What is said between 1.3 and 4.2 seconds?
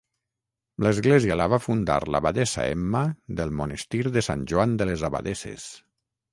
la va fundar l'abadessa Emma del monestir